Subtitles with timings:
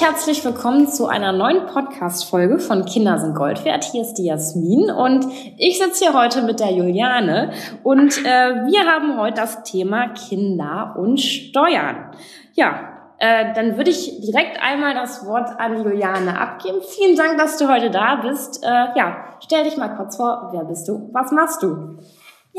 [0.00, 3.84] herzlich willkommen zu einer neuen Podcast-Folge von Kinder sind Gold wert.
[3.84, 5.26] Hier ist die Jasmin und
[5.58, 10.94] ich sitze hier heute mit der Juliane und äh, wir haben heute das Thema Kinder
[10.98, 12.12] und Steuern.
[12.54, 16.78] Ja, äh, dann würde ich direkt einmal das Wort an Juliane abgeben.
[16.80, 18.64] Vielen Dank, dass du heute da bist.
[18.64, 20.48] Äh, ja, stell dich mal kurz vor.
[20.52, 21.10] Wer bist du?
[21.12, 21.98] Was machst du?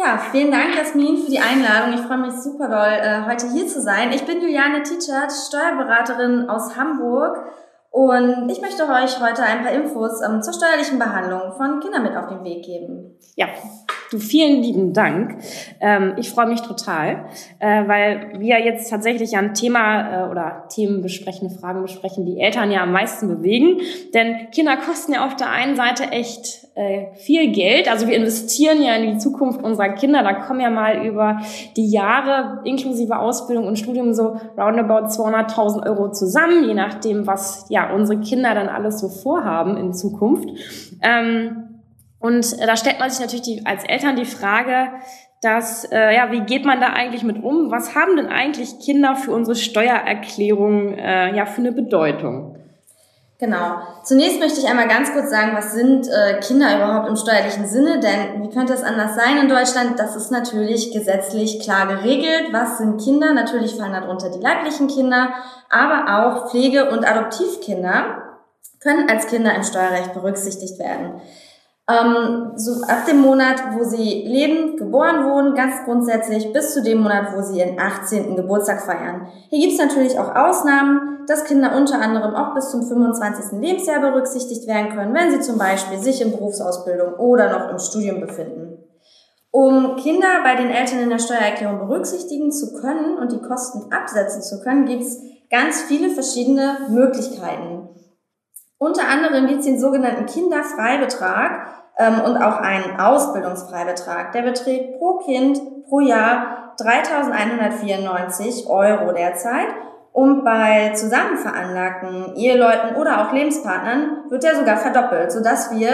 [0.03, 1.93] Ja, vielen Dank, Jasmin, für die Einladung.
[1.93, 4.11] Ich freue mich super doll, äh, heute hier zu sein.
[4.11, 7.37] Ich bin Juliane Tietschert, Steuerberaterin aus Hamburg
[7.91, 12.15] und ich möchte euch heute ein paar Infos ähm, zur steuerlichen Behandlung von Kindern mit
[12.15, 13.19] auf den Weg geben.
[13.35, 13.45] Ja,
[14.11, 15.37] du vielen lieben Dank.
[15.79, 17.25] Ähm, ich freue mich total,
[17.59, 22.71] äh, weil wir jetzt tatsächlich ein Thema äh, oder Themen besprechen, Fragen besprechen, die Eltern
[22.71, 23.79] ja am meisten bewegen.
[24.13, 27.89] Denn Kinder kosten ja auf der einen Seite echt äh, viel Geld.
[27.89, 30.23] Also wir investieren ja in die Zukunft unserer Kinder.
[30.23, 31.39] Da kommen ja mal über
[31.77, 37.93] die Jahre inklusive Ausbildung und Studium so roundabout 200.000 Euro zusammen, je nachdem, was ja
[37.93, 40.49] unsere Kinder dann alles so vorhaben in Zukunft.
[41.01, 41.70] Ähm,
[42.21, 44.89] und äh, da stellt man sich natürlich die, als Eltern die Frage,
[45.41, 47.71] dass, äh, ja, wie geht man da eigentlich mit um?
[47.71, 52.55] Was haben denn eigentlich Kinder für unsere Steuererklärung äh, ja für eine Bedeutung?
[53.39, 53.81] Genau.
[54.03, 57.99] Zunächst möchte ich einmal ganz kurz sagen, was sind äh, Kinder überhaupt im steuerlichen Sinne?
[57.99, 59.97] Denn wie könnte es anders sein in Deutschland?
[59.97, 62.49] Das ist natürlich gesetzlich klar geregelt.
[62.51, 63.33] Was sind Kinder?
[63.33, 65.29] Natürlich fallen darunter die leiblichen Kinder,
[65.71, 68.21] aber auch Pflege- und Adoptivkinder
[68.79, 71.19] können als Kinder im Steuerrecht berücksichtigt werden.
[71.91, 77.01] Ähm, so ab dem Monat, wo sie lebend geboren wurden, ganz grundsätzlich bis zu dem
[77.01, 78.35] Monat, wo sie ihren 18.
[78.35, 79.27] Geburtstag feiern.
[79.49, 83.59] Hier gibt es natürlich auch Ausnahmen, dass Kinder unter anderem auch bis zum 25.
[83.59, 88.21] Lebensjahr berücksichtigt werden können, wenn sie zum Beispiel sich in Berufsausbildung oder noch im Studium
[88.21, 88.77] befinden.
[89.51, 94.41] Um Kinder bei den Eltern in der Steuererklärung berücksichtigen zu können und die Kosten absetzen
[94.41, 95.19] zu können, gibt es
[95.49, 97.89] ganz viele verschiedene Möglichkeiten.
[98.77, 104.31] Unter anderem gibt es den sogenannten Kinderfreibetrag und auch einen Ausbildungsfreibetrag.
[104.31, 109.67] Der beträgt pro Kind pro Jahr 3.194 Euro derzeit.
[110.13, 115.89] Und bei zusammen veranlagten Eheleuten oder auch Lebenspartnern wird der sogar verdoppelt, sodass wir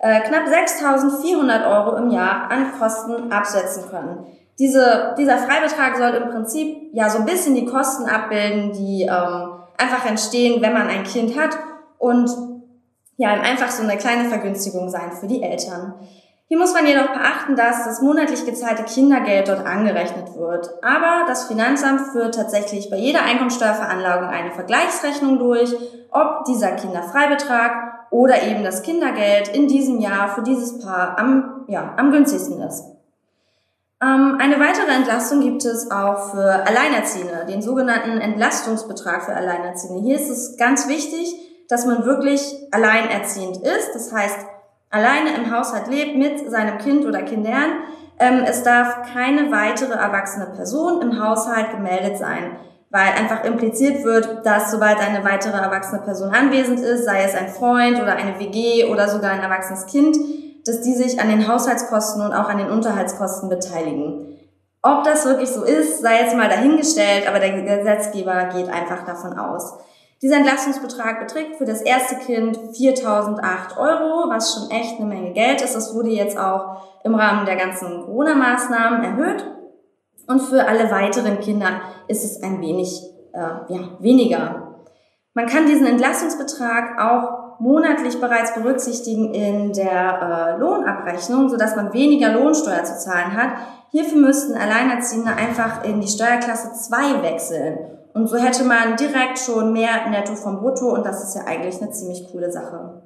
[0.00, 4.26] äh, knapp 6.400 Euro im Jahr an Kosten absetzen können.
[4.58, 9.52] Diese, dieser Freibetrag soll im Prinzip ja so ein bisschen die Kosten abbilden, die ähm,
[9.78, 11.56] einfach entstehen, wenn man ein Kind hat
[11.98, 12.30] und
[13.22, 15.94] ja, einfach so eine kleine Vergünstigung sein für die Eltern.
[16.48, 20.70] Hier muss man jedoch beachten, dass das monatlich gezahlte Kindergeld dort angerechnet wird.
[20.82, 25.72] Aber das Finanzamt führt tatsächlich bei jeder Einkommensteuerveranlagung eine Vergleichsrechnung durch,
[26.10, 31.94] ob dieser Kinderfreibetrag oder eben das Kindergeld in diesem Jahr für dieses Paar am, ja,
[31.96, 32.86] am günstigsten ist.
[34.02, 40.02] Ähm, eine weitere Entlastung gibt es auch für Alleinerziehende, den sogenannten Entlastungsbetrag für Alleinerziehende.
[40.02, 44.36] Hier ist es ganz wichtig, dass man wirklich alleinerziehend ist, das heißt
[44.90, 47.84] alleine im Haushalt lebt mit seinem Kind oder Kindern.
[48.18, 52.58] Ähm, es darf keine weitere erwachsene Person im Haushalt gemeldet sein,
[52.90, 57.48] weil einfach impliziert wird, dass sobald eine weitere erwachsene Person anwesend ist, sei es ein
[57.48, 60.14] Freund oder eine WG oder sogar ein erwachsenes Kind,
[60.66, 64.36] dass die sich an den Haushaltskosten und auch an den Unterhaltskosten beteiligen.
[64.82, 69.38] Ob das wirklich so ist, sei jetzt mal dahingestellt, aber der Gesetzgeber geht einfach davon
[69.38, 69.78] aus.
[70.22, 75.60] Dieser Entlastungsbetrag beträgt für das erste Kind 4.008 Euro, was schon echt eine Menge Geld
[75.62, 75.74] ist.
[75.74, 79.44] Das wurde jetzt auch im Rahmen der ganzen Corona-Maßnahmen erhöht.
[80.28, 83.02] Und für alle weiteren Kinder ist es ein wenig
[83.32, 84.78] äh, ja, weniger.
[85.34, 92.32] Man kann diesen Entlastungsbetrag auch monatlich bereits berücksichtigen in der äh, Lohnabrechnung, sodass man weniger
[92.32, 93.54] Lohnsteuer zu zahlen hat.
[93.90, 97.98] Hierfür müssten Alleinerziehende einfach in die Steuerklasse 2 wechseln.
[98.14, 101.80] Und so hätte man direkt schon mehr Netto vom Brutto und das ist ja eigentlich
[101.80, 103.02] eine ziemlich coole Sache.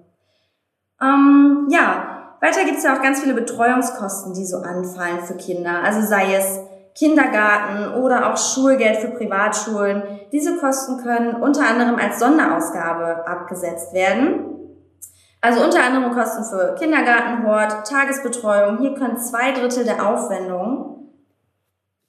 [1.00, 5.82] Ähm, ja, weiter gibt es ja auch ganz viele Betreuungskosten, die so anfallen für Kinder.
[5.82, 6.60] Also sei es
[6.96, 10.02] Kindergarten oder auch Schulgeld für Privatschulen.
[10.32, 14.56] Diese Kosten können unter anderem als Sonderausgabe abgesetzt werden.
[15.42, 18.78] Also unter anderem Kosten für Kindergartenhort, Tagesbetreuung.
[18.78, 20.65] Hier können zwei Drittel der Aufwendungen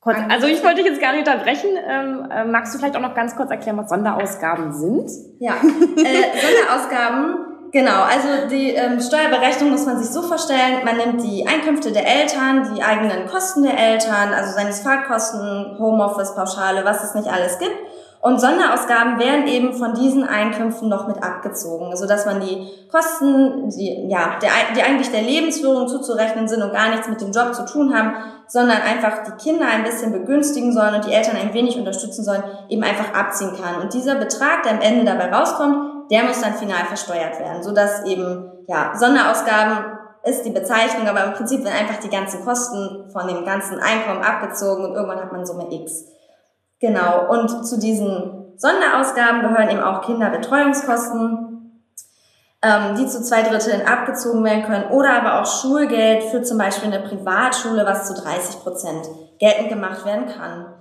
[0.08, 1.70] Kurz, also ich wollte dich jetzt gar nicht unterbrechen.
[1.86, 5.12] Ähm, äh, magst du vielleicht auch noch ganz kurz erklären, was Sonderausgaben sind?
[5.40, 8.04] Ja, äh, Sonderausgaben, genau.
[8.04, 12.74] Also die ähm, Steuerberechnung muss man sich so vorstellen, man nimmt die Einkünfte der Eltern,
[12.74, 17.76] die eigenen Kosten der Eltern, also seine Fahrtkosten, Homeoffice, Pauschale, was es nicht alles gibt.
[18.20, 23.70] Und Sonderausgaben werden eben von diesen Einkünften noch mit abgezogen, so dass man die Kosten,
[23.70, 27.54] die, ja, der, die eigentlich der Lebensführung zuzurechnen sind und gar nichts mit dem Job
[27.54, 28.16] zu tun haben,
[28.48, 32.44] sondern einfach die Kinder ein bisschen begünstigen sollen und die Eltern ein wenig unterstützen sollen,
[32.70, 33.82] eben einfach abziehen kann.
[33.82, 37.72] Und dieser Betrag, der am Ende dabei rauskommt, der muss dann final versteuert werden, so
[37.72, 43.10] dass eben, ja, Sonderausgaben ist die Bezeichnung, aber im Prinzip werden einfach die ganzen Kosten
[43.12, 46.17] von dem ganzen Einkommen abgezogen und irgendwann hat man Summe X.
[46.80, 47.30] Genau.
[47.30, 51.84] Und zu diesen Sonderausgaben gehören eben auch Kinderbetreuungskosten,
[52.62, 56.92] ähm, die zu zwei Dritteln abgezogen werden können oder aber auch Schulgeld für zum Beispiel
[56.92, 59.08] eine Privatschule, was zu 30 Prozent
[59.40, 60.74] geltend gemacht werden kann.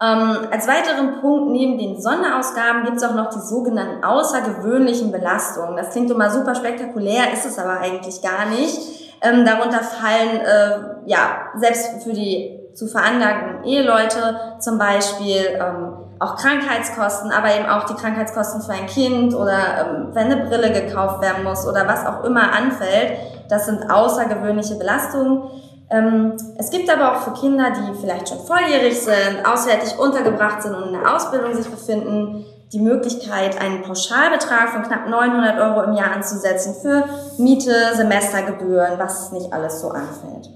[0.00, 5.76] Ähm, als weiteren Punkt neben den Sonderausgaben gibt es auch noch die sogenannten außergewöhnlichen Belastungen.
[5.76, 8.78] Das klingt immer super spektakulär, ist es aber eigentlich gar nicht.
[9.22, 16.36] Ähm, darunter fallen äh, ja selbst für die zu veranlagten Eheleute zum Beispiel ähm, auch
[16.36, 21.20] Krankheitskosten, aber eben auch die Krankheitskosten für ein Kind oder ähm, wenn eine Brille gekauft
[21.20, 23.18] werden muss oder was auch immer anfällt.
[23.48, 25.42] Das sind außergewöhnliche Belastungen.
[25.90, 30.74] Ähm, es gibt aber auch für Kinder, die vielleicht schon volljährig sind, auswärtig untergebracht sind
[30.74, 35.94] und in der Ausbildung sich befinden, die Möglichkeit, einen Pauschalbetrag von knapp 900 Euro im
[35.94, 37.04] Jahr anzusetzen für
[37.38, 40.50] Miete, Semestergebühren, was nicht alles so anfällt.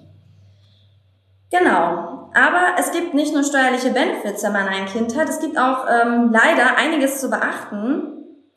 [1.53, 2.31] Genau.
[2.35, 5.29] Aber es gibt nicht nur steuerliche Benefits, wenn man ein Kind hat.
[5.29, 8.09] Es gibt auch ähm, leider einiges zu beachten.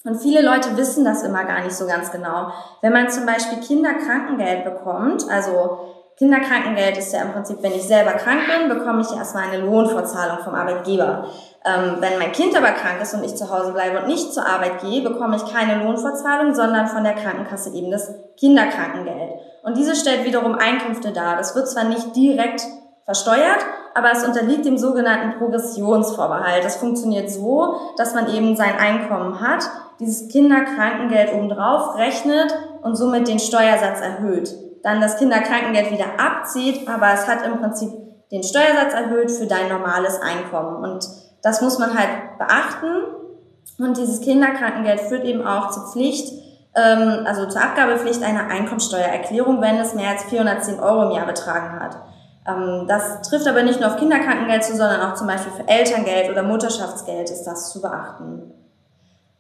[0.06, 2.54] Und viele Leute wissen das immer gar nicht so ganz genau.
[2.82, 5.80] Wenn man zum Beispiel Kinderkrankengeld bekommt, also
[6.18, 10.38] Kinderkrankengeld ist ja im Prinzip, wenn ich selber krank bin, bekomme ich erstmal eine Lohnfortzahlung
[10.46, 11.28] vom Arbeitgeber.
[11.66, 14.46] Ähm, wenn mein Kind aber krank ist und ich zu Hause bleibe und nicht zur
[14.46, 19.34] Arbeit gehe, bekomme ich keine Lohnfortzahlung, sondern von der Krankenkasse eben das Kinderkrankengeld.
[19.64, 21.36] Und diese stellt wiederum Einkünfte dar.
[21.36, 22.62] Das wird zwar nicht direkt
[23.06, 23.60] versteuert,
[23.94, 26.66] aber es unterliegt dem sogenannten Progressionsvorbehalt.
[26.66, 29.70] Das funktioniert so, dass man eben sein Einkommen hat,
[30.00, 34.54] dieses Kinderkrankengeld obendrauf rechnet und somit den Steuersatz erhöht.
[34.84, 37.92] Dann das Kinderkrankengeld wieder abzieht, aber es hat im Prinzip
[38.32, 40.84] den Steuersatz erhöht für dein normales Einkommen.
[40.84, 41.08] Und
[41.42, 43.04] das muss man halt beachten.
[43.80, 46.34] Und dieses Kinderkrankengeld führt eben auch zur Pflicht,
[46.76, 51.80] ähm, also zur Abgabepflicht einer Einkommensteuererklärung, wenn es mehr als 410 Euro im Jahr betragen
[51.80, 51.98] hat.
[52.48, 56.30] Ähm, das trifft aber nicht nur auf Kinderkrankengeld zu, sondern auch zum Beispiel für Elterngeld
[56.30, 58.54] oder Mutterschaftsgeld ist das zu beachten.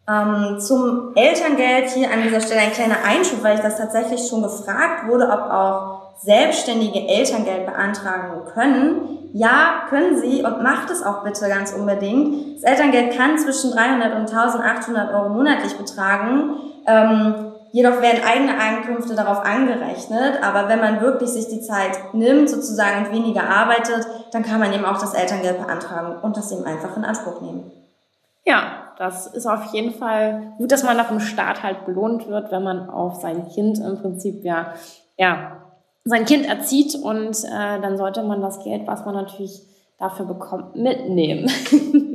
[0.07, 4.43] Ähm, zum Elterngeld hier an dieser Stelle ein kleiner Einschub, weil ich das tatsächlich schon
[4.43, 9.29] gefragt wurde, ob auch Selbstständige Elterngeld beantragen können.
[9.33, 12.55] Ja, können Sie und macht es auch bitte ganz unbedingt.
[12.55, 16.55] Das Elterngeld kann zwischen 300 und 1800 Euro monatlich betragen.
[16.87, 22.49] Ähm, Jedoch werden eigene Einkünfte darauf angerechnet, aber wenn man wirklich sich die Zeit nimmt
[22.49, 26.63] sozusagen und weniger arbeitet, dann kann man eben auch das Elterngeld beantragen und das eben
[26.63, 27.69] einfach in Anspruch nehmen.
[28.45, 32.49] Ja, das ist auf jeden Fall gut, dass man nach dem Start halt belohnt wird,
[32.49, 34.67] wenn man auf sein Kind im Prinzip ja,
[35.17, 35.57] ja
[36.05, 39.63] sein Kind erzieht und äh, dann sollte man das Geld, was man natürlich
[39.99, 41.51] dafür bekommt, mitnehmen.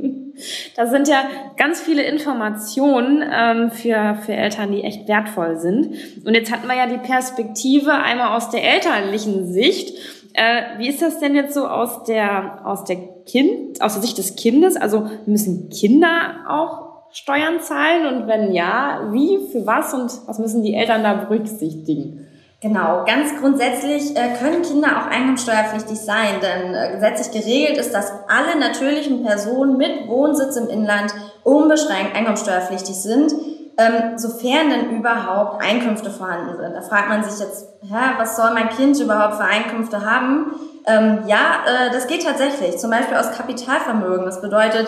[0.75, 1.23] Da sind ja
[1.57, 5.95] ganz viele Informationen ähm, für, für Eltern, die echt wertvoll sind.
[6.25, 9.97] Und jetzt hatten wir ja die Perspektive einmal aus der elterlichen Sicht.
[10.33, 14.17] Äh, wie ist das denn jetzt so aus der, aus der Kind, aus der Sicht
[14.17, 14.77] des Kindes?
[14.77, 18.05] Also müssen Kinder auch Steuern zahlen?
[18.05, 22.27] Und wenn ja, wie, für was und was müssen die Eltern da berücksichtigen?
[22.61, 28.11] Genau, ganz grundsätzlich äh, können Kinder auch einkommenssteuerpflichtig sein, denn äh, gesetzlich geregelt ist, dass
[28.27, 31.11] alle natürlichen Personen mit Wohnsitz im Inland
[31.43, 33.33] unbeschränkt einkommenssteuerpflichtig sind,
[33.79, 36.75] ähm, sofern denn überhaupt Einkünfte vorhanden sind.
[36.75, 40.53] Da fragt man sich jetzt, hä, was soll mein Kind überhaupt für Einkünfte haben?
[40.85, 44.25] Ähm, ja, äh, das geht tatsächlich, zum Beispiel aus Kapitalvermögen.
[44.25, 44.87] Das bedeutet,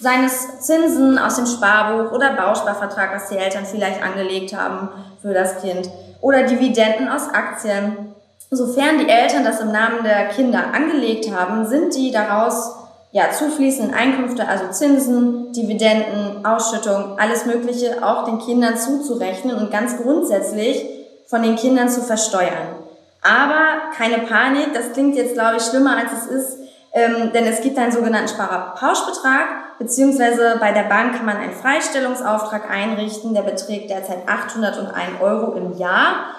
[0.00, 4.88] seines Zinsen aus dem Sparbuch oder Bausparvertrag, was die Eltern vielleicht angelegt haben
[5.22, 5.88] für das Kind
[6.26, 8.12] oder Dividenden aus Aktien.
[8.50, 12.74] Sofern die Eltern das im Namen der Kinder angelegt haben, sind die daraus
[13.12, 19.98] ja, zufließenden Einkünfte, also Zinsen, Dividenden, Ausschüttung, alles Mögliche auch den Kindern zuzurechnen und ganz
[20.02, 20.84] grundsätzlich
[21.28, 22.74] von den Kindern zu versteuern.
[23.22, 26.58] Aber keine Panik, das klingt jetzt, glaube ich, schlimmer als es ist,
[26.96, 32.70] ähm, denn es gibt einen sogenannten Sparerpauschbetrag, beziehungsweise bei der Bank kann man einen Freistellungsauftrag
[32.70, 36.30] einrichten, der beträgt derzeit 801 Euro im Jahr.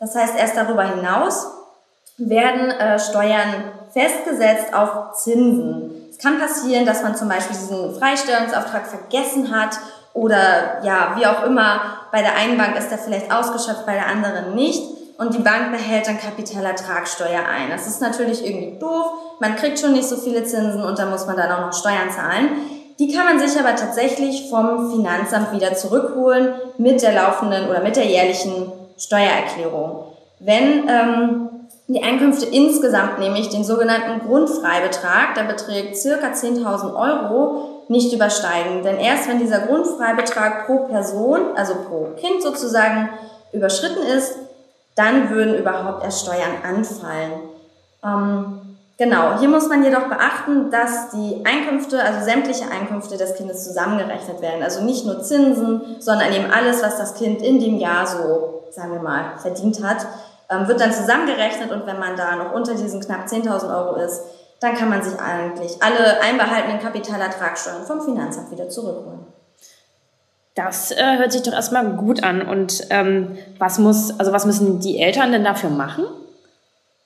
[0.00, 1.48] Das heißt, erst darüber hinaus
[2.16, 6.06] werden äh, Steuern festgesetzt auf Zinsen.
[6.10, 9.78] Es kann passieren, dass man zum Beispiel diesen Freistellungsauftrag vergessen hat
[10.14, 14.06] oder ja, wie auch immer, bei der einen Bank ist er vielleicht ausgeschöpft, bei der
[14.06, 14.82] anderen nicht
[15.18, 17.70] und die Bank behält dann Kapitalertragssteuer ein.
[17.70, 19.06] Das ist natürlich irgendwie doof.
[19.40, 22.10] Man kriegt schon nicht so viele Zinsen und da muss man dann auch noch Steuern
[22.10, 22.48] zahlen.
[22.98, 27.96] Die kann man sich aber tatsächlich vom Finanzamt wieder zurückholen mit der laufenden oder mit
[27.96, 30.04] der jährlichen Steuererklärung.
[30.38, 31.48] Wenn ähm,
[31.88, 38.82] die Einkünfte insgesamt nämlich den sogenannten Grundfreibetrag, der beträgt circa 10.000 Euro, nicht übersteigen.
[38.82, 43.10] Denn erst wenn dieser Grundfreibetrag pro Person, also pro Kind sozusagen,
[43.52, 44.34] überschritten ist,
[44.96, 47.32] dann würden überhaupt erst Steuern anfallen.
[48.02, 53.62] Ähm, genau, hier muss man jedoch beachten, dass die Einkünfte, also sämtliche Einkünfte des Kindes
[53.62, 54.62] zusammengerechnet werden.
[54.62, 58.92] Also nicht nur Zinsen, sondern eben alles, was das Kind in dem Jahr so, sagen
[58.92, 60.06] wir mal, verdient hat,
[60.48, 64.22] ähm, wird dann zusammengerechnet und wenn man da noch unter diesen knapp 10.000 Euro ist,
[64.60, 69.26] dann kann man sich eigentlich alle einbehaltenen Kapitalertragssteuern vom Finanzamt wieder zurückholen.
[70.56, 72.42] Das äh, hört sich doch erstmal gut an.
[72.42, 76.06] Und ähm, was muss, also was müssen die Eltern denn dafür machen?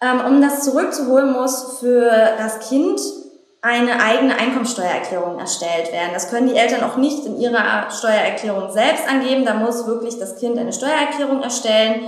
[0.00, 3.00] Ähm, um das zurückzuholen, muss für das Kind
[3.60, 6.10] eine eigene Einkommensteuererklärung erstellt werden.
[6.14, 9.44] Das können die Eltern auch nicht in ihrer Steuererklärung selbst angeben.
[9.44, 12.04] Da muss wirklich das Kind eine Steuererklärung erstellen.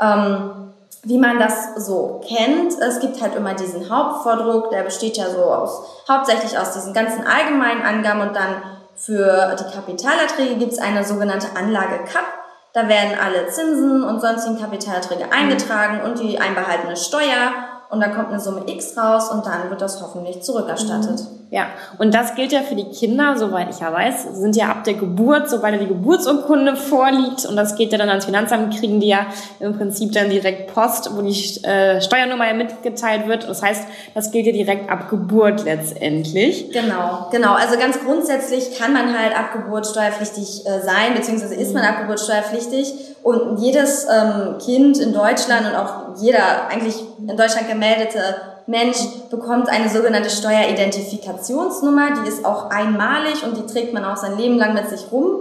[0.00, 0.72] Ähm,
[1.02, 2.72] wie man das so kennt.
[2.80, 7.24] Es gibt halt immer diesen Hauptvordruck, der besteht ja so aus, hauptsächlich aus diesen ganzen
[7.24, 8.56] allgemeinen Angaben und dann
[8.96, 12.24] für die Kapitalerträge gibt es eine sogenannte Anlage CAP.
[12.72, 18.28] Da werden alle Zinsen und sonstigen Kapitalerträge eingetragen und die einbehaltene Steuer und da kommt
[18.28, 21.20] eine Summe X raus und dann wird das hoffentlich zurückerstattet.
[21.20, 21.36] Mhm.
[21.48, 21.66] Ja,
[21.98, 24.94] und das gilt ja für die Kinder, soweit ich ja weiß, sind ja ab der
[24.94, 29.26] Geburt, sobald die Geburtsurkunde vorliegt und das geht ja dann ans Finanzamt, kriegen die ja
[29.60, 33.48] im Prinzip dann direkt Post, wo die äh, Steuernummer ja mitgeteilt wird.
[33.48, 36.72] Das heißt, das gilt ja direkt ab Geburt letztendlich.
[36.72, 37.54] Genau, genau.
[37.54, 42.00] Also ganz grundsätzlich kann man halt ab Geburt steuerpflichtig äh, sein, beziehungsweise ist man ab
[42.00, 42.92] Geburt steuerpflichtig
[43.26, 48.20] und jedes ähm, Kind in Deutschland und auch jeder eigentlich in Deutschland gemeldete
[48.68, 48.98] Mensch
[49.30, 52.22] bekommt eine sogenannte Steueridentifikationsnummer.
[52.22, 55.40] Die ist auch einmalig und die trägt man auch sein Leben lang mit sich rum.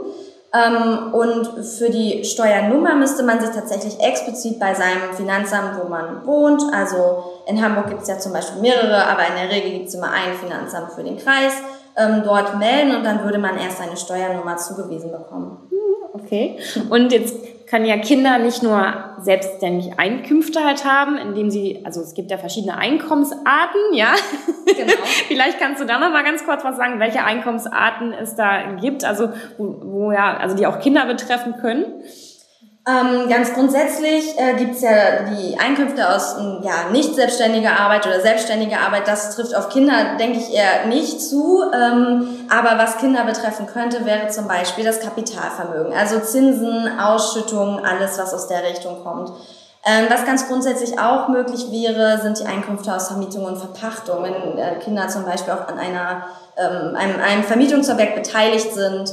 [0.52, 6.26] Ähm, und für die Steuernummer müsste man sich tatsächlich explizit bei seinem Finanzamt, wo man
[6.26, 9.90] wohnt, also in Hamburg gibt es ja zum Beispiel mehrere, aber in der Regel gibt
[9.90, 11.54] es immer ein Finanzamt für den Kreis,
[11.98, 15.70] ähm, dort melden und dann würde man erst eine Steuernummer zugewiesen bekommen.
[16.16, 16.58] Okay.
[16.90, 17.36] Und jetzt
[17.68, 22.38] können ja Kinder nicht nur selbstständig Einkünfte halt haben, indem sie, also es gibt ja
[22.38, 24.14] verschiedene Einkommensarten, ja.
[24.66, 24.94] Genau.
[25.28, 29.04] Vielleicht kannst du da noch mal ganz kurz was sagen, welche Einkommensarten es da gibt,
[29.04, 31.86] also wo, wo ja, also die auch Kinder betreffen können.
[32.88, 38.06] Ähm, ganz grundsätzlich äh, gibt es ja die Einkünfte aus ähm, ja, nicht selbstständiger Arbeit
[38.06, 39.08] oder selbstständiger Arbeit.
[39.08, 41.64] Das trifft auf Kinder, denke ich, eher nicht zu.
[41.74, 45.94] Ähm, aber was Kinder betreffen könnte, wäre zum Beispiel das Kapitalvermögen.
[45.94, 49.32] Also Zinsen, Ausschüttungen, alles, was aus der Richtung kommt.
[49.84, 54.22] Ähm, was ganz grundsätzlich auch möglich wäre, sind die Einkünfte aus Vermietung und Verpachtung.
[54.22, 59.12] Wenn äh, Kinder zum Beispiel auch an einer, ähm, einem, einem Vermietungsobjekt beteiligt sind.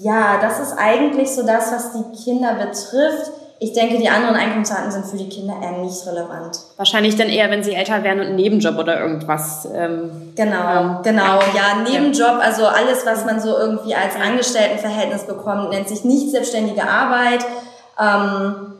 [0.00, 3.32] Ja, das ist eigentlich so das, was die Kinder betrifft.
[3.60, 6.60] Ich denke, die anderen Einkommensarten sind für die Kinder eher nicht relevant.
[6.76, 9.66] Wahrscheinlich dann eher, wenn sie älter werden und einen Nebenjob oder irgendwas.
[9.74, 11.40] Ähm, genau, ähm, genau.
[11.56, 16.88] Ja, Nebenjob, also alles, was man so irgendwie als Angestelltenverhältnis bekommt, nennt sich nicht selbstständige
[16.88, 17.44] Arbeit.
[18.00, 18.74] Ähm,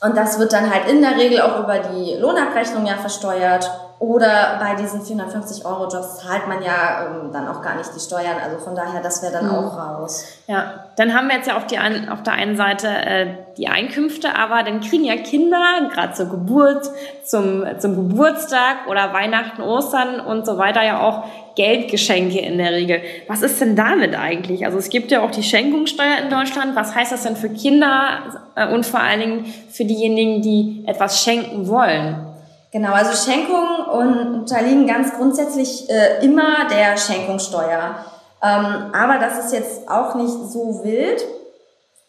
[0.00, 3.70] und das wird dann halt in der Regel auch über die Lohnabrechnung ja versteuert.
[4.04, 8.00] Oder bei diesen 450 Euro Jobs zahlt man ja ähm, dann auch gar nicht die
[8.00, 8.36] Steuern.
[8.42, 9.54] Also von daher, das wäre dann mhm.
[9.54, 10.26] auch raus.
[10.46, 13.68] Ja, dann haben wir jetzt ja auf, die ein, auf der einen Seite äh, die
[13.68, 16.90] Einkünfte, aber dann kriegen ja Kinder gerade zur Geburt,
[17.24, 21.24] zum, zum Geburtstag oder Weihnachten, Ostern und so weiter ja auch
[21.56, 23.00] Geldgeschenke in der Regel.
[23.26, 24.66] Was ist denn damit eigentlich?
[24.66, 26.76] Also es gibt ja auch die Schenkungssteuer in Deutschland.
[26.76, 28.18] Was heißt das denn für Kinder
[28.54, 32.33] äh, und vor allen Dingen für diejenigen, die etwas schenken wollen?
[32.74, 37.94] Genau, also Schenkungen unterliegen ganz grundsätzlich äh, immer der Schenkungssteuer.
[38.42, 41.24] Ähm, aber das ist jetzt auch nicht so wild,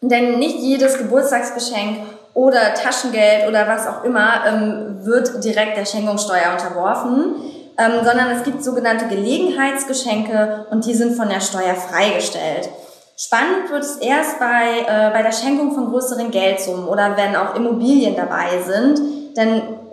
[0.00, 1.98] denn nicht jedes Geburtstagsgeschenk
[2.34, 7.36] oder Taschengeld oder was auch immer ähm, wird direkt der Schenkungssteuer unterworfen,
[7.78, 12.68] ähm, sondern es gibt sogenannte Gelegenheitsgeschenke und die sind von der Steuer freigestellt.
[13.16, 17.54] Spannend wird es erst bei, äh, bei der Schenkung von größeren Geldsummen oder wenn auch
[17.54, 19.85] Immobilien dabei sind, denn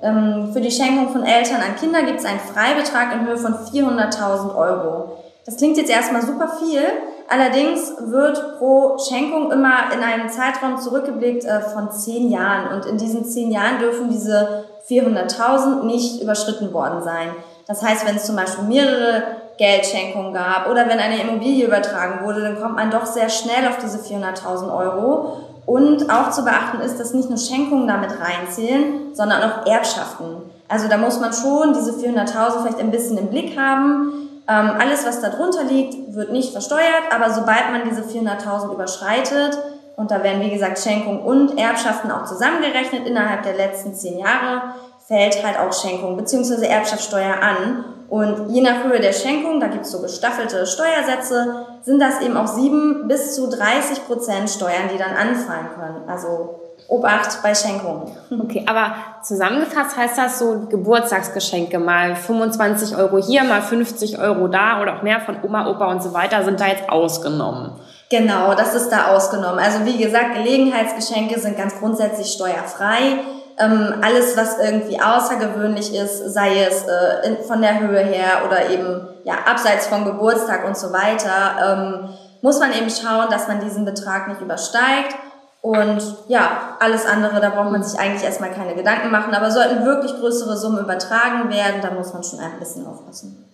[0.51, 4.53] für die Schenkung von Eltern an Kinder gibt es einen Freibetrag in Höhe von 400.000
[4.55, 5.17] Euro.
[5.45, 6.81] Das klingt jetzt erstmal super viel,
[7.29, 12.97] allerdings wird pro Schenkung immer in einen Zeitraum zurückgeblickt äh, von zehn Jahren und in
[12.97, 17.29] diesen zehn Jahren dürfen diese 400.000 nicht überschritten worden sein.
[17.67, 19.23] Das heißt, wenn es zum Beispiel mehrere
[19.57, 23.77] Geldschenkungen gab oder wenn eine Immobilie übertragen wurde, dann kommt man doch sehr schnell auf
[23.77, 29.43] diese 400.000 Euro und auch zu beachten ist, dass nicht nur Schenkungen damit reinzählen, sondern
[29.43, 30.41] auch Erbschaften.
[30.67, 34.29] Also da muss man schon diese 400.000 vielleicht ein bisschen im Blick haben.
[34.47, 39.57] Ähm, alles, was da drunter liegt, wird nicht versteuert, aber sobald man diese 400.000 überschreitet,
[39.95, 44.73] und da werden wie gesagt Schenkungen und Erbschaften auch zusammengerechnet innerhalb der letzten zehn Jahre,
[45.07, 46.65] fällt halt auch Schenkung bzw.
[46.65, 47.85] Erbschaftssteuer an.
[48.09, 52.37] Und je nach Höhe der Schenkung, da gibt es so gestaffelte Steuersätze, sind das eben
[52.37, 56.07] auch sieben bis zu 30 Prozent Steuern, die dann anfallen können.
[56.07, 58.11] Also Obacht bei Schenkungen.
[58.43, 58.93] Okay, aber
[59.23, 65.01] zusammengefasst heißt das so Geburtstagsgeschenke, mal 25 Euro hier, mal 50 Euro da oder auch
[65.01, 67.71] mehr von Oma, Opa und so weiter sind da jetzt ausgenommen.
[68.09, 69.59] Genau, das ist da ausgenommen.
[69.59, 73.19] Also wie gesagt, Gelegenheitsgeschenke sind ganz grundsätzlich steuerfrei.
[73.59, 78.69] Ähm, alles, was irgendwie außergewöhnlich ist, sei es äh, in, von der Höhe her oder
[78.69, 82.09] eben ja abseits vom Geburtstag und so weiter, ähm,
[82.41, 85.15] muss man eben schauen, dass man diesen Betrag nicht übersteigt.
[85.61, 89.33] Und ja, alles andere, da braucht man sich eigentlich erstmal keine Gedanken machen.
[89.33, 93.45] Aber sollten wirklich größere Summen übertragen werden, dann muss man schon ein bisschen aufpassen.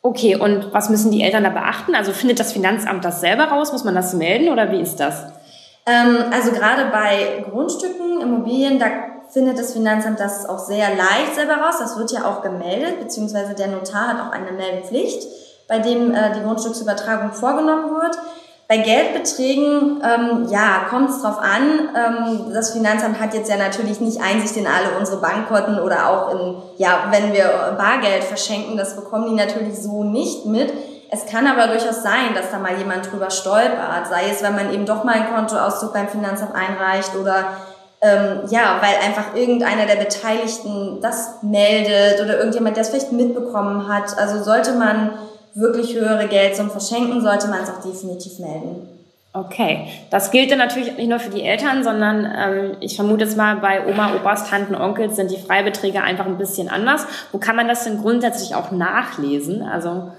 [0.00, 1.94] Okay, und was müssen die Eltern da beachten?
[1.94, 3.72] Also findet das Finanzamt das selber raus?
[3.72, 5.24] Muss man das melden oder wie ist das?
[5.88, 8.86] Ähm, also gerade bei Grundstücken, Immobilien, da
[9.30, 11.76] findet das Finanzamt das auch sehr leicht selber raus.
[11.78, 15.26] Das wird ja auch gemeldet, beziehungsweise der Notar hat auch eine Meldepflicht,
[15.66, 18.18] bei dem äh, die Grundstücksübertragung vorgenommen wird.
[18.68, 21.88] Bei Geldbeträgen, ähm, ja, kommt es drauf an.
[21.96, 26.34] Ähm, das Finanzamt hat jetzt ja natürlich nicht Einsicht in alle unsere Bankkonten oder auch
[26.34, 30.70] in, ja, wenn wir Bargeld verschenken, das bekommen die natürlich so nicht mit.
[31.10, 34.72] Es kann aber durchaus sein, dass da mal jemand drüber stolpert, sei es, wenn man
[34.72, 37.56] eben doch mal einen Kontoauszug beim Finanzamt einreicht oder
[38.00, 43.88] ähm, ja, weil einfach irgendeiner der Beteiligten das meldet oder irgendjemand, der es vielleicht mitbekommen
[43.88, 44.16] hat.
[44.18, 45.10] Also sollte man
[45.54, 48.88] wirklich höhere Geldsummen verschenken, sollte man es auch definitiv melden.
[49.32, 53.36] Okay, das gilt dann natürlich nicht nur für die Eltern, sondern ähm, ich vermute jetzt
[53.36, 57.06] mal, bei Oma, Opas, Tanten, Onkels sind die Freibeträge einfach ein bisschen anders.
[57.30, 59.62] Wo kann man das denn grundsätzlich auch nachlesen?
[59.62, 60.12] Also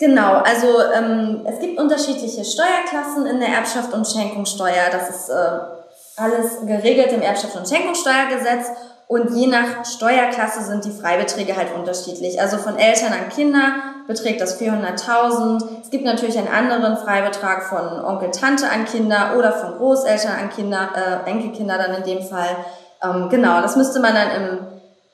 [0.00, 4.88] Genau, also ähm, es gibt unterschiedliche Steuerklassen in der Erbschaft und Schenkungssteuer.
[4.90, 5.60] Das ist äh,
[6.16, 8.68] alles geregelt im Erbschaft- und Schenkungssteuergesetz.
[9.08, 12.40] Und je nach Steuerklasse sind die Freibeträge halt unterschiedlich.
[12.40, 13.74] Also von Eltern an Kinder
[14.06, 15.64] beträgt das 400.000.
[15.82, 20.48] Es gibt natürlich einen anderen Freibetrag von Onkel, Tante an Kinder oder von Großeltern an
[20.48, 22.56] Kinder, äh, Enkelkinder dann in dem Fall.
[23.04, 24.58] Ähm, genau, das müsste man dann im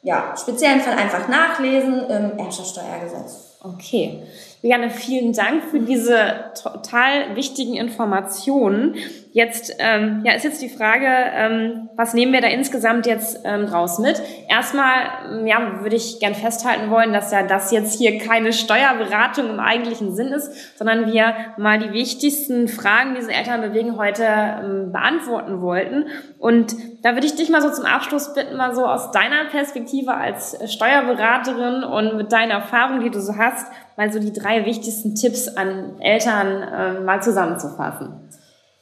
[0.03, 3.57] ja, speziellen Fall einfach nachlesen im Erbschaftssteuergesetz.
[3.65, 4.23] Okay.
[4.63, 8.97] Juliane, vielen Dank für diese total wichtigen Informationen.
[9.33, 13.67] Jetzt ähm, ja, ist jetzt die Frage, ähm, was nehmen wir da insgesamt jetzt ähm,
[13.67, 14.21] draus mit?
[14.49, 14.95] Erstmal
[15.31, 19.61] ähm, ja, würde ich gern festhalten wollen, dass ja das jetzt hier keine Steuerberatung im
[19.61, 24.91] eigentlichen Sinn ist, sondern wir mal die wichtigsten Fragen, die diese Eltern bewegen, heute ähm,
[24.91, 26.07] beantworten wollten.
[26.39, 30.15] Und da würde ich dich mal so zum Abschluss bitten, mal so aus deiner Perspektive
[30.15, 33.67] als Steuerberaterin und mit deiner Erfahrung, die du so hast,
[33.97, 38.27] mal so die drei wichtigsten Tipps an Eltern äh, mal zusammenzufassen.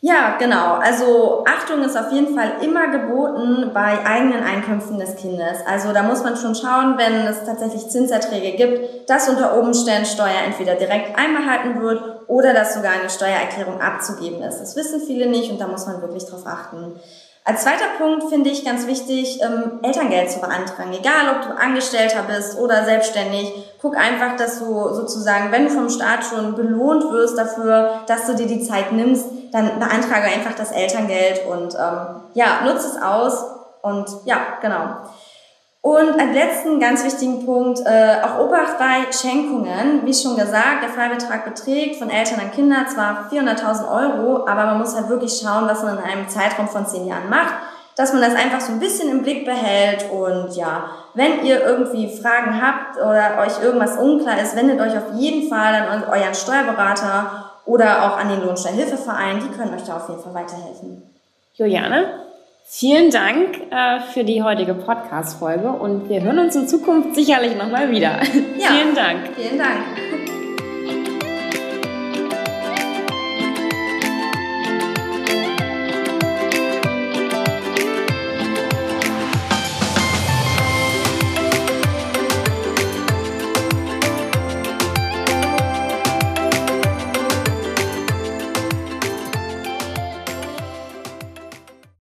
[0.06, 0.74] Ja, genau.
[0.74, 5.60] Also Achtung ist auf jeden Fall immer geboten bei eigenen Einkünften des Kindes.
[5.66, 10.42] Also da muss man schon schauen, wenn es tatsächlich Zinserträge gibt, dass unter Umständen Steuer
[10.44, 14.60] entweder direkt einbehalten wird oder dass sogar eine Steuererklärung abzugeben ist.
[14.60, 17.00] Das wissen viele nicht und da muss man wirklich drauf achten.
[17.46, 20.94] Als zweiter Punkt finde ich ganz wichtig, ähm, Elterngeld zu beantragen.
[20.94, 23.52] Egal, ob du Angestellter bist oder selbstständig.
[23.82, 28.34] Guck einfach, dass du sozusagen, wenn du vom Staat schon belohnt wirst dafür, dass du
[28.34, 33.44] dir die Zeit nimmst, dann beantrage einfach das Elterngeld und ähm, ja, nutze es aus.
[33.82, 34.96] Und ja, genau.
[35.84, 40.00] Und als letzten ganz wichtigen Punkt, äh, auch Obacht bei Schenkungen.
[40.06, 44.78] Wie schon gesagt, der Freibetrag beträgt von Eltern an Kinder zwar 400.000 Euro, aber man
[44.78, 47.52] muss halt wirklich schauen, was man in einem Zeitraum von zehn Jahren macht,
[47.96, 50.10] dass man das einfach so ein bisschen im Blick behält.
[50.10, 55.12] Und ja, wenn ihr irgendwie Fragen habt oder euch irgendwas unklar ist, wendet euch auf
[55.18, 59.38] jeden Fall an euren Steuerberater oder auch an den Lohnsteuerhilfeverein.
[59.38, 61.02] Die können euch da auf jeden Fall weiterhelfen.
[61.52, 62.23] Juliane,
[62.66, 67.90] Vielen Dank äh, für die heutige Podcast-Folge und wir hören uns in Zukunft sicherlich nochmal
[67.90, 68.20] wieder.
[68.58, 69.28] Ja, vielen Dank.
[69.36, 70.33] Vielen Dank.